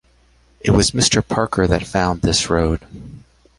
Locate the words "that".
1.67-1.85